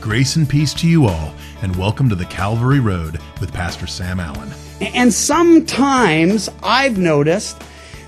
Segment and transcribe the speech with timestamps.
[0.00, 4.18] Grace and peace to you all, and welcome to the Calvary Road with Pastor Sam
[4.18, 4.50] Allen.
[4.80, 7.62] And sometimes I've noticed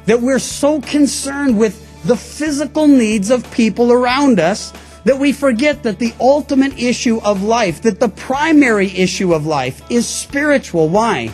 [0.06, 4.72] that we're so concerned with the physical needs of people around us
[5.04, 9.82] that we forget that the ultimate issue of life, that the primary issue of life
[9.90, 10.88] is spiritual.
[10.88, 11.30] Why?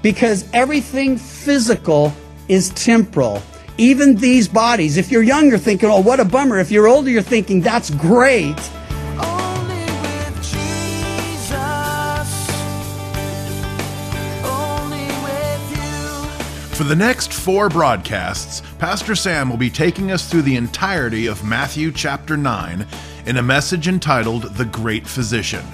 [0.00, 2.14] Because everything physical
[2.48, 3.42] is temporal.
[3.76, 4.96] Even these bodies.
[4.96, 6.58] If you're young, you're thinking, oh, what a bummer.
[6.58, 8.58] If you're older, you're thinking, that's great.
[16.78, 21.42] For the next four broadcasts, Pastor Sam will be taking us through the entirety of
[21.42, 22.86] Matthew chapter 9
[23.26, 25.64] in a message entitled The Great Physician.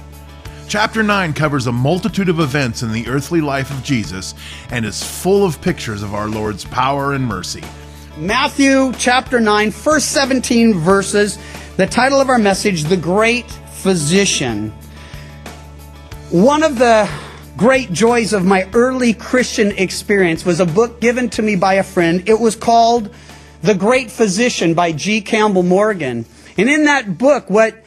[0.67, 4.35] Chapter 9 covers a multitude of events in the earthly life of Jesus
[4.71, 7.63] and is full of pictures of our Lord's power and mercy.
[8.17, 11.39] Matthew chapter 9, first 17 verses.
[11.77, 14.71] The title of our message, The Great Physician.
[16.31, 17.07] One of the
[17.57, 21.83] great joys of my early Christian experience was a book given to me by a
[21.83, 22.29] friend.
[22.29, 23.15] It was called
[23.63, 25.21] The Great Physician by G.
[25.21, 26.27] Campbell Morgan.
[26.57, 27.84] And in that book, what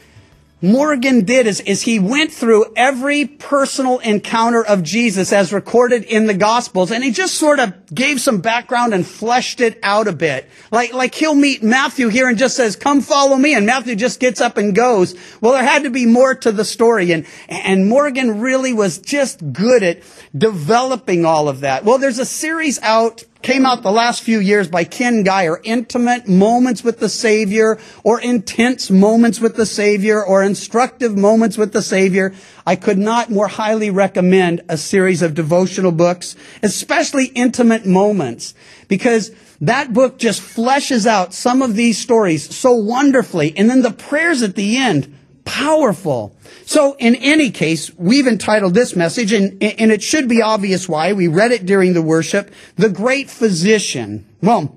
[0.59, 6.25] Morgan did is, is he went through every personal encounter of Jesus as recorded in
[6.25, 10.13] the Gospels, and he just sort of gave some background and fleshed it out a
[10.13, 10.49] bit.
[10.71, 14.19] Like, like he'll meet Matthew here and just says, come follow me, and Matthew just
[14.19, 15.13] gets up and goes.
[15.41, 19.53] Well, there had to be more to the story, and, and Morgan really was just
[19.53, 20.01] good at
[20.35, 21.85] developing all of that.
[21.85, 26.27] Well, there's a series out came out the last few years by Ken Gire, intimate
[26.27, 31.81] moments with the Savior, or intense moments with the Savior, or instructive moments with the
[31.81, 32.33] Savior.
[32.65, 38.53] I could not more highly recommend a series of devotional books, especially intimate moments,
[38.87, 43.53] because that book just fleshes out some of these stories so wonderfully.
[43.57, 45.16] And then the prayers at the end,
[45.47, 46.35] powerful.
[46.65, 51.13] So in any case, we've entitled this message, and, and it should be obvious why.
[51.13, 54.25] We read it during the worship, The Great Physician.
[54.41, 54.75] Well,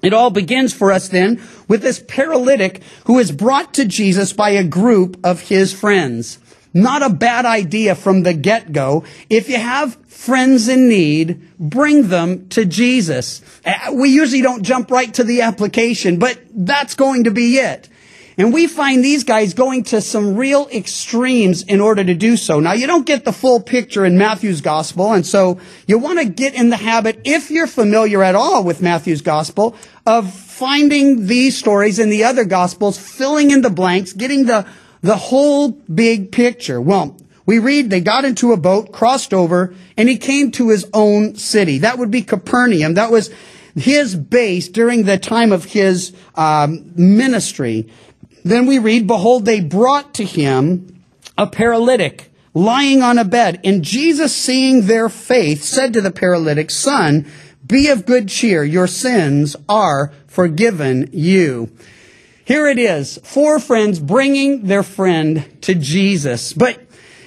[0.00, 4.50] it all begins for us then with this paralytic who is brought to Jesus by
[4.50, 6.38] a group of his friends.
[6.72, 9.04] Not a bad idea from the get-go.
[9.28, 13.42] If you have friends in need, bring them to Jesus.
[13.66, 17.88] Uh, We usually don't jump right to the application, but that's going to be it.
[18.38, 22.60] And we find these guys going to some real extremes in order to do so.
[22.60, 26.24] Now, you don't get the full picture in Matthew's gospel, and so you want to
[26.24, 29.76] get in the habit, if you're familiar at all with Matthew's gospel,
[30.06, 34.66] of finding these stories in the other gospels, filling in the blanks, getting the,
[35.02, 36.80] the whole big picture.
[36.80, 40.88] Well, we read they got into a boat, crossed over, and he came to his
[40.94, 41.78] own city.
[41.78, 42.94] That would be Capernaum.
[42.94, 43.30] That was
[43.74, 47.90] his base during the time of his um, ministry.
[48.44, 51.04] Then we read, Behold, they brought to him
[51.38, 53.60] a paralytic lying on a bed.
[53.64, 57.30] And Jesus, seeing their faith, said to the paralytic, Son,
[57.66, 58.64] be of good cheer.
[58.64, 61.70] Your sins are forgiven you.
[62.44, 63.18] Here it is.
[63.22, 66.52] Four friends bringing their friend to Jesus.
[66.52, 66.80] But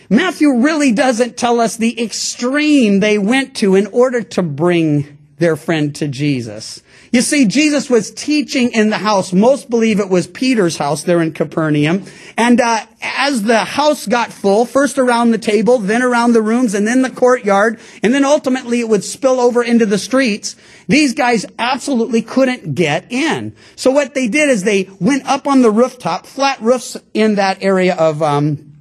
[0.09, 5.55] Matthew really doesn't tell us the extreme they went to in order to bring their
[5.55, 6.81] friend to Jesus.
[7.11, 9.33] You see, Jesus was teaching in the house.
[9.33, 12.05] Most believe it was Peter's house there in Capernaum.
[12.37, 16.73] And uh, as the house got full, first around the table, then around the rooms,
[16.73, 20.55] and then the courtyard, and then ultimately it would spill over into the streets,
[20.87, 23.55] these guys absolutely couldn't get in.
[23.75, 27.61] So what they did is they went up on the rooftop, flat roofs in that
[27.61, 28.74] area of um,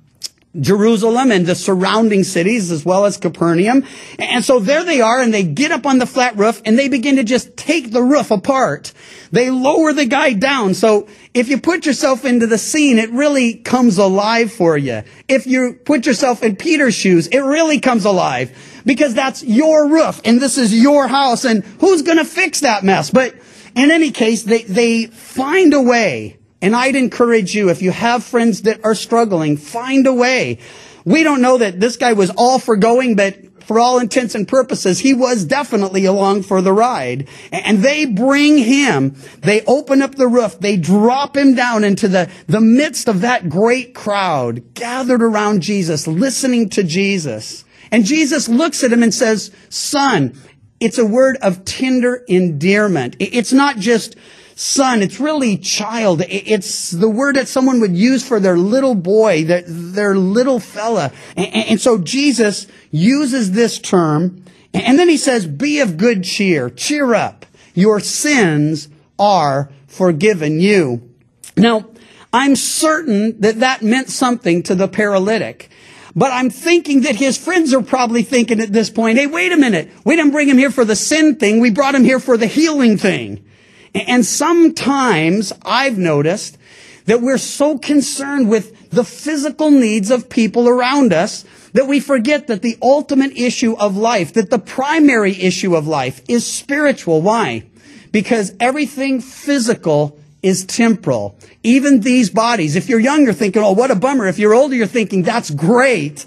[0.61, 3.85] Jerusalem and the surrounding cities as well as Capernaum.
[4.19, 6.89] And so there they are and they get up on the flat roof and they
[6.89, 8.93] begin to just take the roof apart.
[9.33, 10.75] They lower the guy down.
[10.75, 15.03] So if you put yourself into the scene, it really comes alive for you.
[15.27, 18.57] If you put yourself in Peter's shoes, it really comes alive
[18.87, 22.85] because that's your roof and this is your house and who's going to fix that
[22.85, 23.11] mess?
[23.11, 23.35] But
[23.75, 28.25] in any case, they, they find a way and I'd encourage you, if you have
[28.25, 30.61] friends that are struggling, find a way.
[31.05, 34.49] We don't know that this guy was all for going, but for all intents and
[34.49, 37.29] purposes, he was definitely along for the ride.
[37.53, 42.31] And they bring him, they open up the roof, they drop him down into the,
[42.47, 47.67] the midst of that great crowd gathered around Jesus, listening to Jesus.
[47.91, 50.35] And Jesus looks at him and says, son,
[50.81, 53.17] it's a word of tender endearment.
[53.19, 54.17] It's not just
[54.55, 55.03] son.
[55.03, 56.23] It's really child.
[56.29, 61.13] It's the word that someone would use for their little boy, their, their little fella.
[61.37, 64.45] And, and so Jesus uses this term.
[64.73, 66.71] And then he says, be of good cheer.
[66.71, 67.47] Cheer up.
[67.75, 71.11] Your sins are forgiven you.
[71.57, 71.87] Now,
[72.33, 75.71] I'm certain that that meant something to the paralytic.
[76.17, 79.57] But I'm thinking that his friends are probably thinking at this point, hey, wait a
[79.57, 79.91] minute.
[80.05, 81.61] We didn't bring him here for the sin thing.
[81.61, 83.45] We brought him here for the healing thing.
[83.95, 86.59] And sometimes I've noticed
[87.07, 92.47] that we're so concerned with the physical needs of people around us that we forget
[92.47, 97.21] that the ultimate issue of life, that the primary issue of life is spiritual.
[97.21, 97.65] Why?
[98.13, 101.37] Because everything physical is temporal.
[101.63, 102.77] Even these bodies.
[102.77, 104.27] If you're young, you're thinking, oh, what a bummer.
[104.27, 106.27] If you're older, you're thinking, that's great.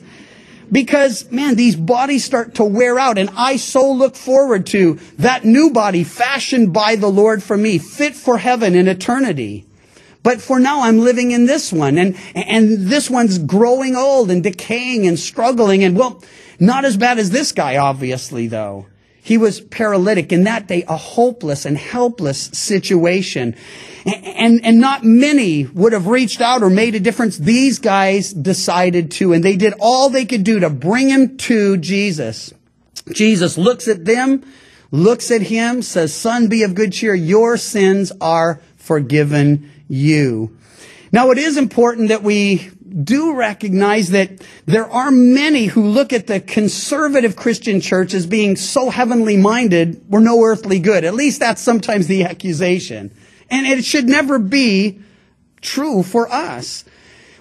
[0.71, 5.45] Because, man, these bodies start to wear out, and I so look forward to that
[5.45, 9.65] new body fashioned by the Lord for me, fit for heaven and eternity.
[10.23, 14.43] But for now, I'm living in this one, and, and this one's growing old and
[14.43, 16.21] decaying and struggling, and well,
[16.59, 18.87] not as bad as this guy, obviously, though.
[19.27, 23.57] He was paralytic in that day, a hopeless and helpless situation.
[24.05, 27.37] And, and not many would have reached out or made a difference.
[27.37, 31.75] These guys decided to, and they did all they could do to bring him to
[31.75, 32.53] Jesus.
[33.11, 34.49] Jesus looks at them,
[34.91, 37.13] looks at him, says, son, be of good cheer.
[37.13, 40.57] Your sins are forgiven you.
[41.11, 42.71] Now it is important that we
[43.03, 48.55] do recognize that there are many who look at the conservative Christian church as being
[48.55, 51.03] so heavenly minded, we're no earthly good.
[51.03, 53.11] At least that's sometimes the accusation.
[53.49, 54.99] And it should never be
[55.61, 56.85] true for us.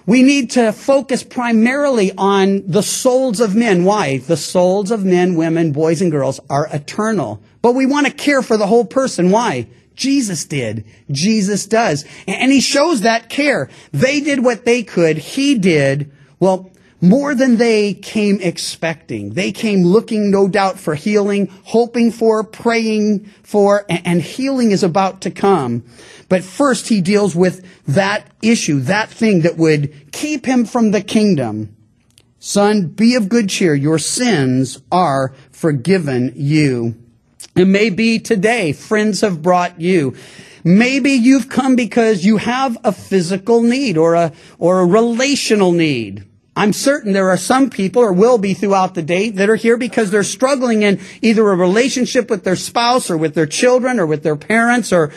[0.05, 3.83] We need to focus primarily on the souls of men.
[3.83, 4.19] Why?
[4.19, 7.41] The souls of men, women, boys, and girls are eternal.
[7.61, 9.31] But we want to care for the whole person.
[9.31, 9.67] Why?
[9.97, 10.85] Jesus did.
[11.11, 12.05] Jesus does.
[12.25, 13.69] And he shows that care.
[13.91, 15.17] They did what they could.
[15.17, 16.71] He did, well,
[17.01, 19.31] more than they came expecting.
[19.31, 25.21] They came looking, no doubt, for healing, hoping for, praying for, and healing is about
[25.21, 25.83] to come.
[26.29, 31.01] But first he deals with that issue, that thing that would keep him from the
[31.01, 31.75] kingdom.
[32.39, 33.75] Son, be of good cheer.
[33.75, 36.95] Your sins are forgiven you.
[37.57, 40.15] It may be today friends have brought you.
[40.63, 46.23] Maybe you've come because you have a physical need or a, or a relational need.
[46.55, 49.77] I'm certain there are some people or will be throughout the day that are here
[49.77, 54.05] because they're struggling in either a relationship with their spouse or with their children or
[54.05, 55.11] with their parents or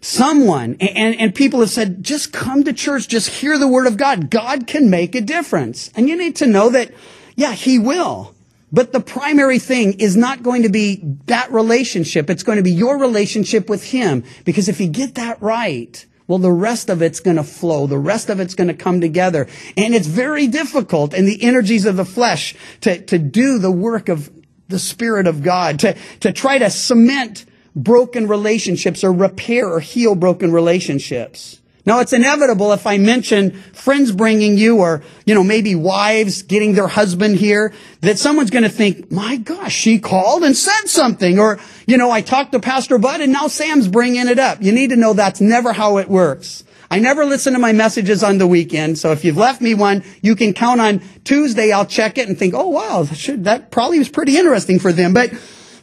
[0.00, 0.76] someone.
[0.80, 4.30] And, and people have said, just come to church, just hear the word of God.
[4.30, 5.90] God can make a difference.
[5.94, 6.92] And you need to know that,
[7.34, 8.35] yeah, He will.
[8.72, 12.28] But the primary thing is not going to be that relationship.
[12.28, 14.24] It's going to be your relationship with Him.
[14.44, 17.86] Because if you get that right, well, the rest of it's going to flow.
[17.86, 19.46] The rest of it's going to come together.
[19.76, 24.08] And it's very difficult in the energies of the flesh to, to do the work
[24.08, 24.30] of
[24.68, 27.46] the Spirit of God, to, to try to cement
[27.76, 31.60] broken relationships or repair or heal broken relationships.
[31.86, 36.74] Now it's inevitable if I mention friends bringing you or, you know, maybe wives getting
[36.74, 41.38] their husband here, that someone's going to think, my gosh, she called and said something.
[41.38, 44.60] Or, you know, I talked to Pastor Bud and now Sam's bringing it up.
[44.60, 46.64] You need to know that's never how it works.
[46.90, 48.98] I never listen to my messages on the weekend.
[48.98, 51.70] So if you've left me one, you can count on Tuesday.
[51.70, 54.92] I'll check it and think, oh wow, that, should, that probably was pretty interesting for
[54.92, 55.12] them.
[55.14, 55.32] But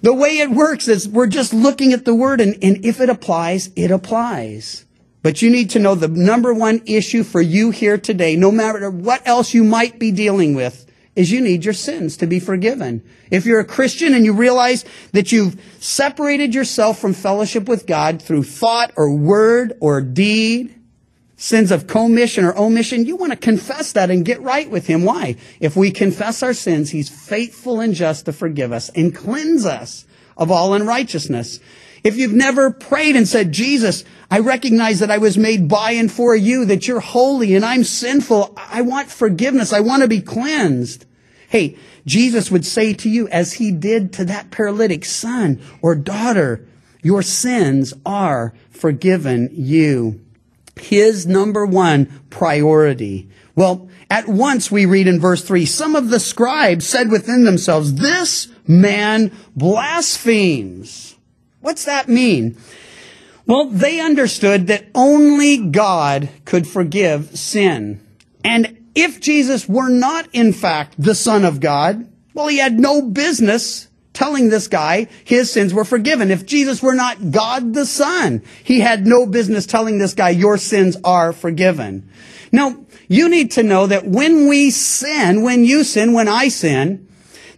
[0.01, 3.09] the way it works is we're just looking at the word and, and if it
[3.09, 4.85] applies, it applies.
[5.24, 8.92] But you need to know the number one issue for you here today, no matter
[8.92, 13.03] what else you might be dealing with, is you need your sins to be forgiven.
[13.32, 18.22] If you're a Christian and you realize that you've separated yourself from fellowship with God
[18.22, 20.75] through thought or word or deed,
[21.38, 25.06] sins of commission or omission, you want to confess that and get right with Him.
[25.06, 25.38] Why?
[25.62, 30.06] If we confess our sins, He's faithful and just to forgive us and cleanse us
[30.38, 31.60] of all unrighteousness.
[32.04, 36.12] If you've never prayed and said, Jesus, I recognize that I was made by and
[36.12, 38.54] for you, that you're holy and I'm sinful.
[38.58, 39.72] I want forgiveness.
[39.72, 41.06] I want to be cleansed.
[41.48, 46.68] Hey, Jesus would say to you, as he did to that paralytic son or daughter,
[47.02, 50.20] your sins are forgiven you.
[50.80, 53.30] His number one priority.
[53.56, 57.96] Well, at once we read in verse three, some of the scribes said within themselves,
[57.96, 61.15] this man blasphemes.
[61.62, 62.55] What's that mean?
[63.48, 68.05] Well, they understood that only God could forgive sin.
[68.43, 73.01] And if Jesus were not, in fact, the Son of God, well, he had no
[73.01, 76.29] business telling this guy his sins were forgiven.
[76.29, 80.60] If Jesus were not God the Son, he had no business telling this guy, your
[80.60, 82.12] sins are forgiven.
[82.53, 87.10] Now, you need to know that when we sin, when you sin, when I sin,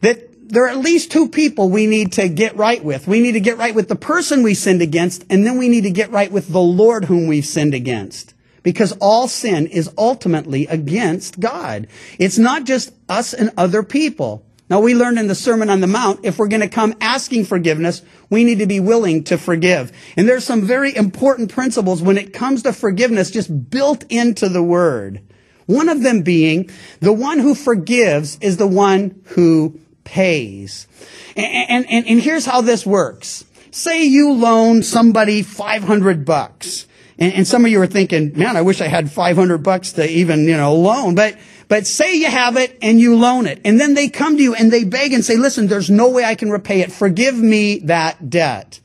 [0.02, 3.08] that there are at least two people we need to get right with.
[3.08, 5.84] We need to get right with the person we sinned against, and then we need
[5.84, 8.34] to get right with the Lord whom we've sinned against.
[8.66, 11.88] because all sin is ultimately against God.
[12.18, 14.45] It's not just us and other people.
[14.70, 17.46] Now we learned in the Sermon on the Mount, if we're going to come asking
[17.46, 19.92] forgiveness, we need to be willing to forgive.
[20.18, 24.64] And there's some very important principles when it comes to forgiveness just built into the
[24.64, 25.22] Word.
[25.68, 26.70] One of them being,
[27.00, 30.88] the one who forgives is the one who pays.
[31.36, 33.46] And, and, and here's how this works.
[33.72, 36.88] Say you loan somebody 500 bucks.
[37.18, 40.10] And, and some of you are thinking, man, I wish I had 500 bucks to
[40.10, 41.16] even, you know, loan.
[41.16, 43.62] But, but say you have it and you loan it.
[43.64, 46.24] And then they come to you and they beg and say, listen, there's no way
[46.24, 46.92] I can repay it.
[46.92, 48.80] Forgive me that debt.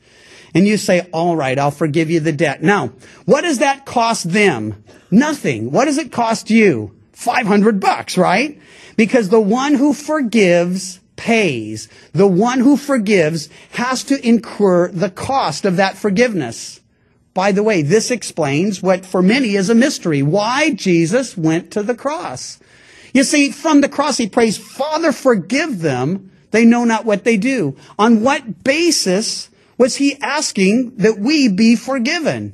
[0.53, 2.61] And you say, all right, I'll forgive you the debt.
[2.61, 2.91] Now,
[3.25, 4.83] what does that cost them?
[5.09, 5.71] Nothing.
[5.71, 6.95] What does it cost you?
[7.13, 8.59] 500 bucks, right?
[8.97, 11.87] Because the one who forgives pays.
[12.13, 16.80] The one who forgives has to incur the cost of that forgiveness.
[17.33, 20.21] By the way, this explains what for many is a mystery.
[20.21, 22.59] Why Jesus went to the cross.
[23.13, 26.31] You see, from the cross he prays, Father, forgive them.
[26.51, 27.77] They know not what they do.
[27.97, 32.53] On what basis was he asking that we be forgiven?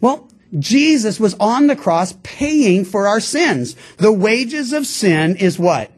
[0.00, 0.28] Well,
[0.58, 3.76] Jesus was on the cross paying for our sins.
[3.98, 5.90] The wages of sin is what?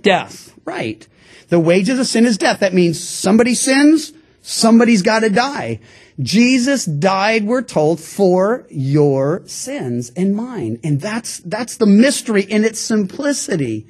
[0.00, 0.54] Death.
[0.64, 1.06] Right.
[1.48, 2.60] The wages of sin is death.
[2.60, 5.80] That means somebody sins, somebody's got to die.
[6.20, 10.78] Jesus died, we're told, for your sins and mine.
[10.84, 13.86] And that's, that's the mystery in its simplicity.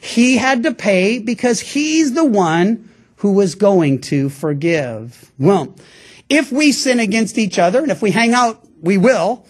[0.00, 5.32] He had to pay because he's the one who was going to forgive.
[5.38, 5.74] Well,
[6.28, 9.44] if we sin against each other, and if we hang out, we will.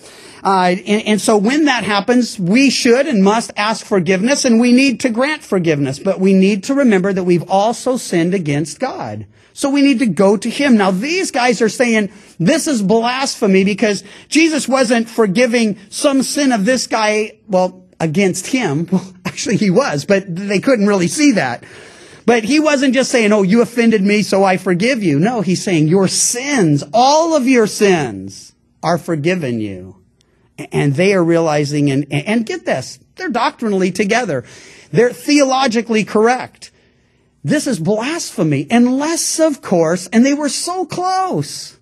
[0.44, 4.72] Uh, and, and so when that happens, we should and must ask forgiveness, and we
[4.72, 5.98] need to grant forgiveness.
[5.98, 9.26] But we need to remember that we've also sinned against God.
[9.56, 10.76] So we need to go to Him.
[10.76, 16.66] Now these guys are saying this is blasphemy because Jesus wasn't forgiving some sin of
[16.66, 18.86] this guy, well, against him.
[18.92, 21.64] Well, actually he was, but they couldn't really see that.
[22.26, 25.18] But he wasn't just saying, oh, you offended me, so I forgive you.
[25.18, 30.02] No, he's saying your sins, all of your sins are forgiven you.
[30.70, 34.44] And they are realizing, and, and get this, they're doctrinally together.
[34.90, 36.72] They're theologically correct.
[37.46, 41.78] This is blasphemy, unless, of course, and they were so close.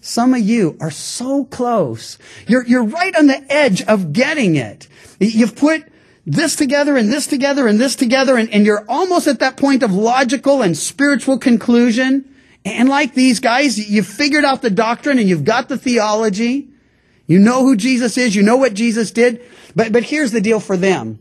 [0.00, 2.16] Some of you are so close.
[2.48, 4.88] You're, you're right on the edge of getting it.
[5.20, 5.84] You've put
[6.24, 9.82] this together and this together and this together, and, and you're almost at that point
[9.82, 12.34] of logical and spiritual conclusion.
[12.64, 16.68] And like these guys, you've figured out the doctrine and you've got the theology.
[17.26, 18.34] You know who Jesus is.
[18.34, 19.44] You know what Jesus did.
[19.74, 21.18] But, but here's the deal for them.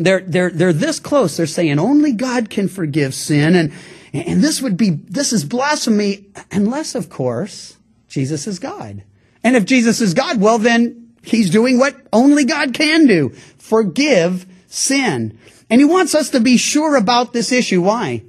[0.00, 1.36] They're, they're, they're this close.
[1.36, 3.54] They're saying only God can forgive sin.
[3.54, 3.72] And,
[4.14, 7.76] and this would be, this is blasphemy unless, of course,
[8.08, 9.04] Jesus is God.
[9.44, 13.28] And if Jesus is God, well, then he's doing what only God can do.
[13.58, 15.38] Forgive sin.
[15.68, 17.82] And he wants us to be sure about this issue.
[17.82, 18.22] Why?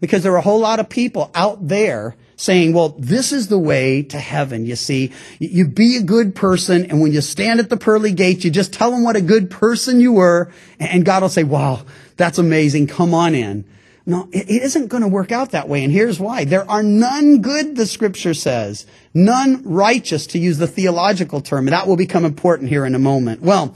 [0.00, 3.58] Because there are a whole lot of people out there saying, well, this is the
[3.58, 4.64] way to heaven.
[4.64, 6.86] You see, you be a good person.
[6.86, 9.50] And when you stand at the pearly gates, you just tell them what a good
[9.50, 10.50] person you were.
[10.78, 11.82] And God will say, wow,
[12.16, 12.86] that's amazing.
[12.86, 13.64] Come on in.
[14.06, 15.82] No, it isn't going to work out that way.
[15.82, 16.44] And here's why.
[16.44, 18.86] There are none good, the scripture says.
[19.12, 21.66] None righteous, to use the theological term.
[21.66, 23.42] And that will become important here in a moment.
[23.42, 23.74] Well,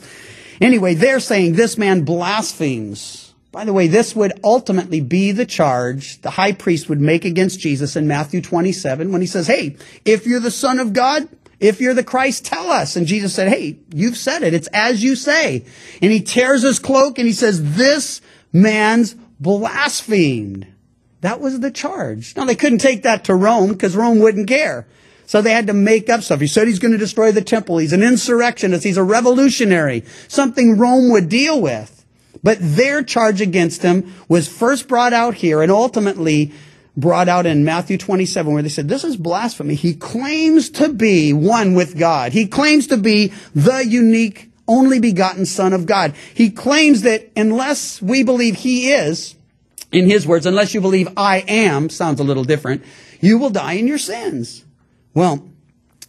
[0.60, 3.21] anyway, they're saying this man blasphemes.
[3.52, 7.60] By the way, this would ultimately be the charge the high priest would make against
[7.60, 11.28] Jesus in Matthew 27 when he says, Hey, if you're the son of God,
[11.60, 12.96] if you're the Christ, tell us.
[12.96, 14.54] And Jesus said, Hey, you've said it.
[14.54, 15.66] It's as you say.
[16.00, 18.22] And he tears his cloak and he says, This
[18.54, 20.66] man's blasphemed.
[21.20, 22.34] That was the charge.
[22.34, 24.86] Now they couldn't take that to Rome because Rome wouldn't care.
[25.26, 26.40] So they had to make up stuff.
[26.40, 27.78] He said he's going to destroy the temple.
[27.78, 28.82] He's an insurrectionist.
[28.82, 30.04] He's a revolutionary.
[30.28, 32.01] Something Rome would deal with.
[32.42, 36.52] But their charge against him was first brought out here and ultimately
[36.96, 39.74] brought out in Matthew 27 where they said, this is blasphemy.
[39.74, 42.32] He claims to be one with God.
[42.32, 46.14] He claims to be the unique, only begotten son of God.
[46.34, 49.36] He claims that unless we believe he is,
[49.92, 52.82] in his words, unless you believe I am, sounds a little different,
[53.20, 54.64] you will die in your sins.
[55.14, 55.48] Well,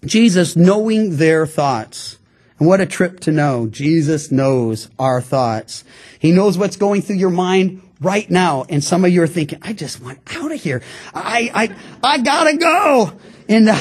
[0.05, 2.17] Jesus, knowing their thoughts,
[2.63, 3.67] and what a trip to know.
[3.67, 5.83] Jesus knows our thoughts.
[6.17, 8.63] He knows what's going through your mind right now.
[8.69, 10.81] And some of you are thinking, I just want out of here.
[11.13, 13.11] I, I, I gotta go.
[13.49, 13.77] And, uh,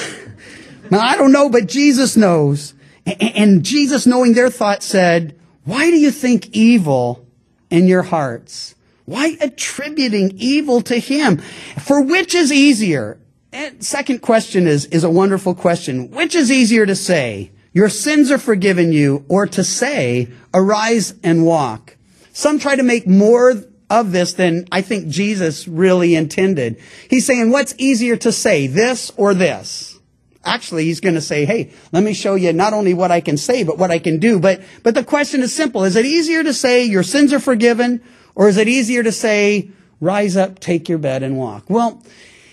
[0.91, 2.75] I don't know, but Jesus knows.
[3.07, 7.25] And, and Jesus knowing their thoughts said, why do you think evil
[7.71, 8.75] in your hearts?
[9.05, 11.37] Why attributing evil to him?
[11.79, 13.21] For which is easier?
[13.53, 16.11] And second question is, is a wonderful question.
[16.11, 17.53] Which is easier to say?
[17.73, 21.97] Your sins are forgiven you, or to say, arise and walk.
[22.33, 23.55] Some try to make more
[23.91, 26.81] of this than I think Jesus really intended.
[27.09, 29.99] He's saying, what's easier to say, this or this?
[30.45, 33.37] Actually, he's going to say, hey, let me show you not only what I can
[33.37, 34.41] say, but what I can do.
[34.41, 35.85] But, but the question is simple.
[35.85, 38.03] Is it easier to say your sins are forgiven,
[38.35, 41.71] or is it easier to say, rise up, take your bed and walk?
[41.71, 42.03] Well,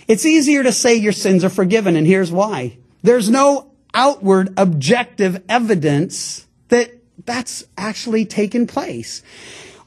[0.07, 2.77] it's easier to say your sins are forgiven, and here's why.
[3.01, 6.91] There's no outward objective evidence that
[7.25, 9.21] that's actually taken place.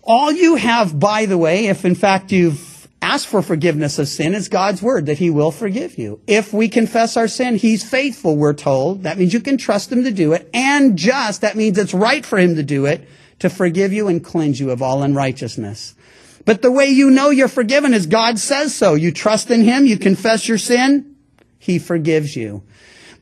[0.02, 4.34] All you have, by the way, if in fact you've asked for forgiveness of sin,
[4.34, 6.20] is God's word that he will forgive you.
[6.26, 9.02] If we confess our sin, he's faithful, we're told.
[9.02, 10.48] That means you can trust him to do it.
[10.54, 13.08] And just, that means it's right for him to do it,
[13.40, 15.96] to forgive you and cleanse you of all unrighteousness.
[16.44, 18.94] But the way you know you're forgiven is God says so.
[18.94, 21.16] You trust in him, you confess your sin,
[21.58, 22.62] he forgives you.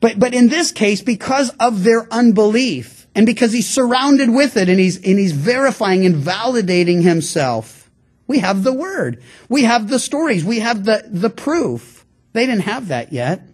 [0.01, 4.67] But, but in this case, because of their unbelief and because he's surrounded with it
[4.67, 7.89] and he's, and he's verifying and validating himself,
[8.27, 9.21] we have the word.
[9.47, 10.43] We have the stories.
[10.43, 12.05] We have the, the proof.
[12.33, 13.47] They didn't have that yet.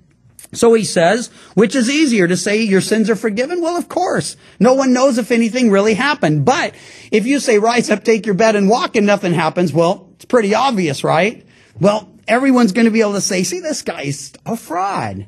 [0.53, 3.61] So he says, which is easier to say your sins are forgiven?
[3.61, 4.37] Well, of course.
[4.59, 6.45] No one knows if anything really happened.
[6.45, 6.75] But
[7.11, 10.25] if you say, rise up, take your bed and walk and nothing happens, well, it's
[10.25, 11.45] pretty obvious, right?
[11.79, 15.25] Well, everyone's going to be able to say, see, this guy's a fraud.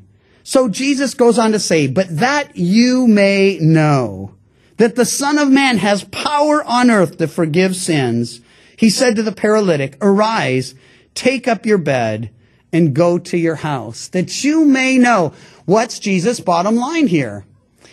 [0.50, 4.34] So Jesus goes on to say, but that you may know
[4.78, 8.42] that the Son of Man has power on earth to forgive sins.
[8.76, 10.74] He said to the paralytic, arise,
[11.14, 12.32] take up your bed
[12.74, 15.34] and go to your house that you may know
[15.66, 17.46] what's Jesus' bottom line here.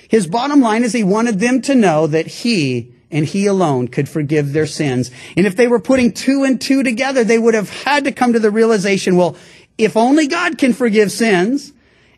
[0.08, 4.08] His bottom line is he wanted them to know that he and he alone could
[4.08, 5.10] forgive their sins.
[5.36, 8.32] And if they were putting two and two together, they would have had to come
[8.32, 9.36] to the realization, well,
[9.76, 11.74] if only God can forgive sins,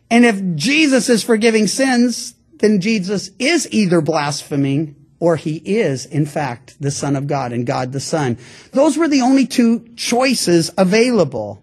[0.09, 6.25] and if Jesus is forgiving sins, then Jesus is either blaspheming or he is, in
[6.25, 8.37] fact, the Son of God and God the Son.
[8.71, 11.61] Those were the only two choices available.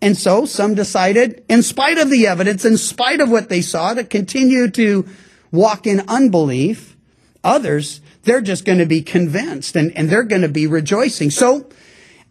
[0.00, 3.94] And so some decided, in spite of the evidence, in spite of what they saw,
[3.94, 5.06] to continue to
[5.52, 6.96] walk in unbelief.
[7.44, 11.30] Others, they're just going to be convinced and, and they're going to be rejoicing.
[11.30, 11.68] So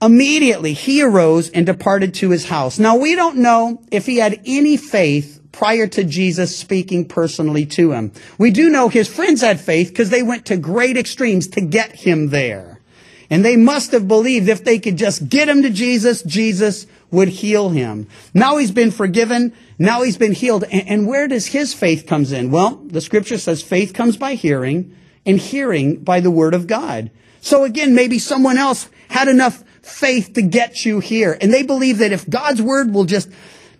[0.01, 2.77] immediately he arose and departed to his house.
[2.77, 7.93] Now we don't know if he had any faith prior to Jesus speaking personally to
[7.93, 8.11] him.
[8.37, 11.95] We do know his friends had faith because they went to great extremes to get
[11.95, 12.81] him there.
[13.29, 17.29] And they must have believed if they could just get him to Jesus, Jesus would
[17.29, 18.07] heal him.
[18.33, 19.53] Now he's been forgiven.
[19.79, 20.65] Now he's been healed.
[20.65, 22.51] And, where does his faith comes in?
[22.51, 24.93] Well, the scripture says faith comes by hearing
[25.25, 27.11] and hearing by the word of God.
[27.39, 31.37] So again, maybe someone else had enough faith to get you here.
[31.39, 33.29] And they believe that if God's word will just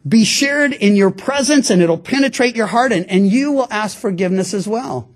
[0.07, 3.97] be shared in your presence and it'll penetrate your heart and, and you will ask
[3.97, 5.09] forgiveness as well.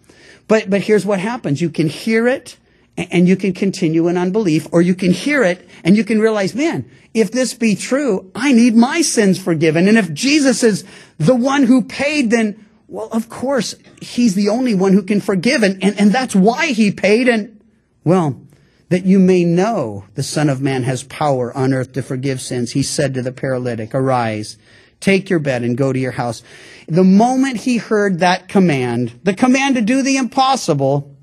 [0.48, 1.62] But, but here's what happens.
[1.62, 2.58] You can hear it
[2.98, 6.56] and you can continue in unbelief or you can hear it and you can realize,
[6.56, 9.88] man, if this be true, I need my sins forgiven.
[9.88, 10.84] And if Jesus is
[11.18, 15.62] the one who paid, then, well, of course, he's the only one who can forgive.
[15.62, 17.30] And, and, and that's why he paid.
[17.30, 17.62] And,
[18.04, 18.42] well,
[18.90, 22.72] that you may know the Son of Man has power on earth to forgive sins.
[22.72, 24.58] He said to the paralytic, arise,
[25.00, 26.44] take your bed and go to your house.
[26.88, 31.16] The moment he heard that command, the command to do the impossible,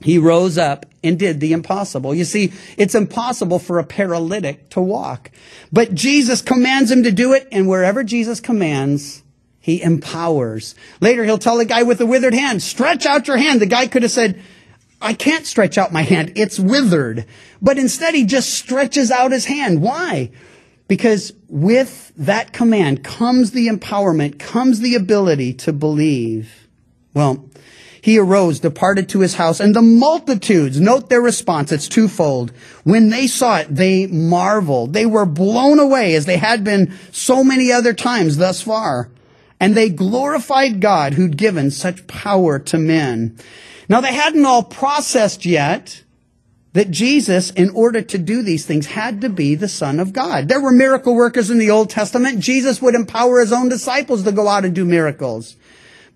[0.00, 2.14] he rose up and did the impossible.
[2.14, 5.30] You see, it's impossible for a paralytic to walk.
[5.72, 9.22] But Jesus commands him to do it, and wherever Jesus commands,
[9.60, 10.74] he empowers.
[11.00, 13.60] Later, he'll tell the guy with the withered hand, stretch out your hand.
[13.60, 14.42] The guy could have said,
[15.00, 16.32] I can't stretch out my hand.
[16.36, 17.26] It's withered.
[17.60, 19.82] But instead, he just stretches out his hand.
[19.82, 20.30] Why?
[20.92, 26.68] Because with that command comes the empowerment, comes the ability to believe.
[27.14, 27.48] Well,
[28.02, 32.52] he arose, departed to his house, and the multitudes, note their response, it's twofold.
[32.84, 34.92] When they saw it, they marveled.
[34.92, 39.08] They were blown away as they had been so many other times thus far.
[39.58, 43.38] And they glorified God who'd given such power to men.
[43.88, 46.01] Now they hadn't all processed yet
[46.72, 50.48] that Jesus, in order to do these things, had to be the Son of God.
[50.48, 52.40] There were miracle workers in the Old Testament.
[52.40, 55.56] Jesus would empower his own disciples to go out and do miracles.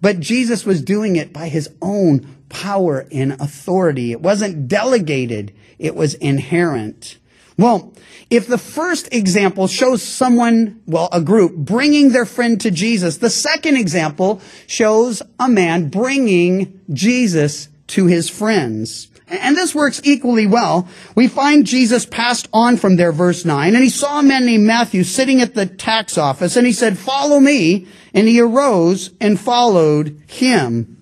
[0.01, 4.13] But Jesus was doing it by his own power and authority.
[4.13, 5.53] It wasn't delegated.
[5.79, 7.19] It was inherent.
[7.59, 7.95] Well,
[8.29, 13.31] if the first example shows someone, well, a group bringing their friend to Jesus, the
[13.31, 19.09] second example shows a man bringing Jesus to his friends.
[19.29, 20.89] And this works equally well.
[21.15, 24.67] We find Jesus passed on from there, verse 9, and he saw a man named
[24.67, 27.87] Matthew sitting at the tax office, and he said, follow me.
[28.15, 30.97] And he arose and followed him.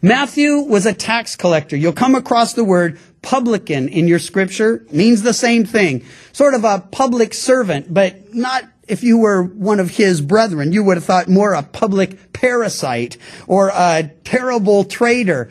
[0.00, 1.76] Matthew was a tax collector.
[1.76, 4.86] You'll come across the word publican in your scripture.
[4.92, 6.04] Means the same thing.
[6.32, 10.72] Sort of a public servant, but not if you were one of his brethren.
[10.72, 13.16] You would have thought more a public parasite
[13.48, 15.50] or a terrible traitor.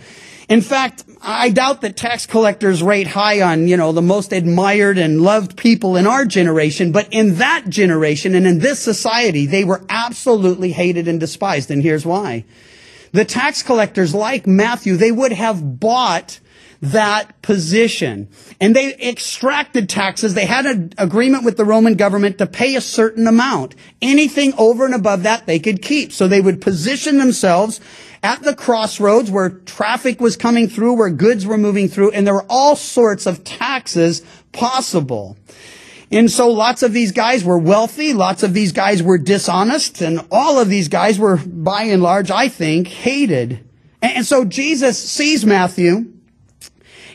[0.49, 4.97] In fact, I doubt that tax collectors rate high on, you know, the most admired
[4.97, 9.65] and loved people in our generation, but in that generation and in this society, they
[9.65, 11.69] were absolutely hated and despised.
[11.69, 12.45] And here's why.
[13.11, 16.39] The tax collectors, like Matthew, they would have bought
[16.81, 18.29] that position.
[18.61, 20.33] And they extracted taxes.
[20.33, 23.75] They had an agreement with the Roman government to pay a certain amount.
[24.01, 26.11] Anything over and above that they could keep.
[26.11, 27.81] So they would position themselves
[28.23, 32.33] at the crossroads where traffic was coming through, where goods were moving through, and there
[32.33, 35.37] were all sorts of taxes possible.
[36.11, 40.25] And so lots of these guys were wealthy, lots of these guys were dishonest, and
[40.31, 43.63] all of these guys were, by and large, I think, hated.
[44.01, 46.13] And so Jesus sees Matthew,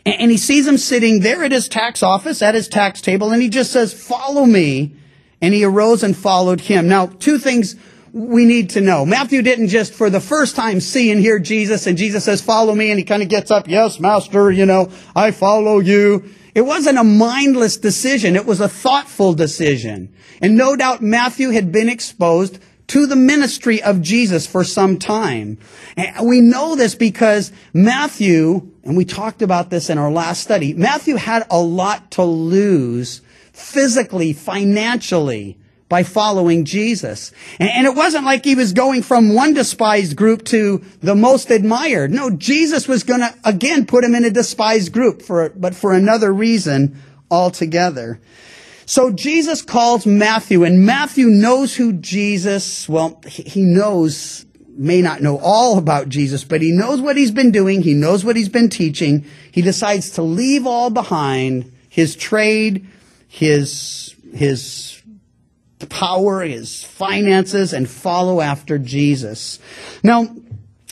[0.04, 3.40] and he sees him sitting there at his tax office, at his tax table, and
[3.40, 4.96] he just says, follow me.
[5.40, 6.86] And he arose and followed him.
[6.86, 7.74] Now, two things
[8.12, 9.06] we need to know.
[9.06, 12.74] Matthew didn't just for the first time see and hear Jesus and Jesus says, follow
[12.74, 12.90] me.
[12.90, 13.68] And he kind of gets up.
[13.68, 16.30] Yes, master, you know, I follow you.
[16.54, 18.36] It wasn't a mindless decision.
[18.36, 20.12] It was a thoughtful decision.
[20.42, 25.56] And no doubt Matthew had been exposed to the ministry of Jesus for some time.
[25.96, 30.74] And we know this because Matthew, and we talked about this in our last study,
[30.74, 33.22] Matthew had a lot to lose
[33.52, 35.56] physically, financially,
[35.92, 37.32] by following Jesus.
[37.60, 42.10] And it wasn't like he was going from one despised group to the most admired.
[42.10, 45.92] No, Jesus was going to again put him in a despised group for, but for
[45.92, 46.98] another reason
[47.30, 48.18] altogether.
[48.86, 55.38] So Jesus calls Matthew and Matthew knows who Jesus, well, he knows, may not know
[55.40, 57.82] all about Jesus, but he knows what he's been doing.
[57.82, 59.26] He knows what he's been teaching.
[59.50, 62.86] He decides to leave all behind his trade,
[63.28, 65.01] his, his
[65.88, 69.58] power, his finances, and follow after Jesus.
[70.02, 70.34] Now,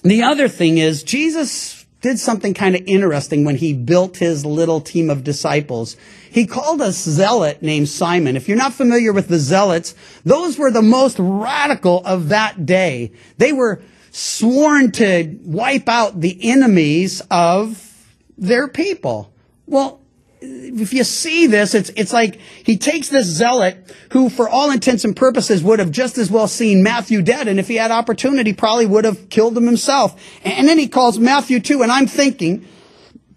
[0.02, 4.80] the other thing is, Jesus did something kind of interesting when he built his little
[4.80, 5.96] team of disciples.
[6.30, 8.36] He called a zealot named Simon.
[8.36, 13.12] If you're not familiar with the zealots, those were the most radical of that day.
[13.36, 17.86] They were sworn to wipe out the enemies of
[18.38, 19.32] their people.
[19.66, 20.00] Well,
[20.40, 23.76] if you see this, it's, it's like he takes this zealot
[24.12, 27.48] who, for all intents and purposes, would have just as well seen Matthew dead.
[27.48, 30.20] And if he had opportunity, probably would have killed him himself.
[30.44, 31.82] And then he calls Matthew too.
[31.82, 32.66] And I'm thinking,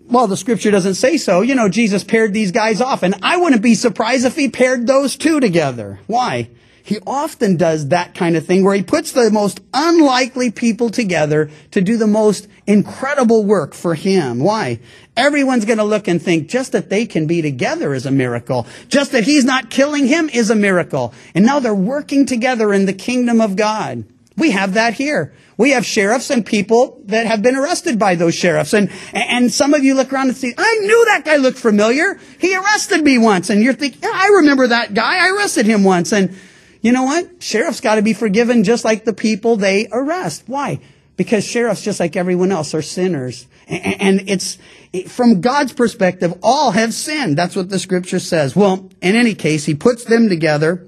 [0.06, 1.42] well, the scripture doesn't say so.
[1.42, 3.04] You know, Jesus paired these guys off.
[3.04, 6.00] And I wouldn't be surprised if he paired those two together.
[6.08, 6.50] Why?
[6.86, 11.50] He often does that kind of thing where he puts the most unlikely people together
[11.72, 14.40] to do the most incredible work for him.
[14.40, 14.80] Why?
[15.16, 18.68] Everyone's going to look and think just that they can be together is a miracle.
[18.90, 21.14] Just that he's not killing him is a miracle.
[21.34, 24.04] And now they're working together in the kingdom of God.
[24.36, 25.34] We have that here.
[25.58, 28.74] We have sheriffs and people that have been arrested by those sheriffs.
[28.74, 32.20] And, and some of you look around and see, I knew that guy looked familiar.
[32.40, 33.50] He arrested me once.
[33.50, 35.26] And you're thinking, yeah, I remember that guy.
[35.26, 36.12] I arrested him once.
[36.12, 36.36] And
[36.84, 37.42] you know what?
[37.42, 40.44] Sheriffs got to be forgiven just like the people they arrest.
[40.48, 40.82] Why?
[41.16, 43.48] Because sheriffs, just like everyone else, are sinners.
[43.68, 44.58] And it's,
[45.08, 47.38] from God's perspective, all have sinned.
[47.38, 48.54] That's what the scripture says.
[48.56, 50.86] Well, in any case, he puts them together.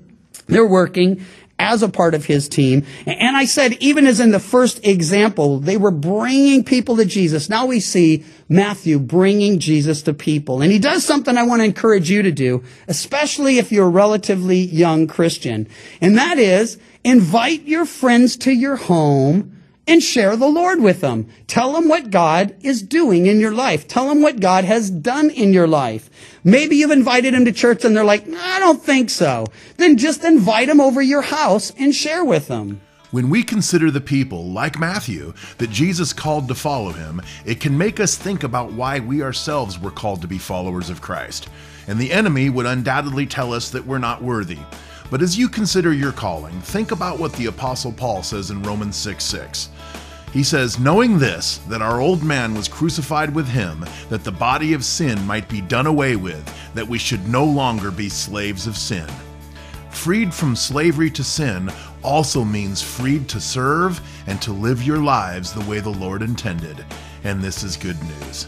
[0.48, 1.26] They're working
[1.58, 2.86] as a part of his team.
[3.06, 7.50] And I said, even as in the first example, they were bringing people to Jesus.
[7.50, 10.62] Now we see Matthew bringing Jesus to people.
[10.62, 13.90] And he does something I want to encourage you to do, especially if you're a
[13.90, 15.68] relatively young Christian.
[16.02, 19.55] And that is invite your friends to your home
[19.88, 21.30] and share the Lord with them.
[21.48, 23.88] Tell them what God is doing in your life.
[23.88, 26.10] Tell them what God has done in your life.
[26.44, 29.46] Maybe you've invited them to church and they're like, I don't think so.
[29.78, 32.82] Then just invite them over your house and share with them.
[33.12, 37.78] When we consider the people, like Matthew, that Jesus called to follow him, it can
[37.78, 41.48] make us think about why we ourselves were called to be followers of Christ.
[41.88, 44.60] And the enemy would undoubtedly tell us that we're not worthy.
[45.10, 48.96] But as you consider your calling, think about what the Apostle Paul says in Romans
[48.96, 49.70] 6 6.
[50.34, 54.74] He says, Knowing this, that our old man was crucified with him, that the body
[54.74, 58.76] of sin might be done away with, that we should no longer be slaves of
[58.76, 59.08] sin.
[59.92, 61.72] Freed from slavery to sin
[62.04, 66.84] also means freed to serve and to live your lives the way the Lord intended.
[67.24, 68.48] And this is good news.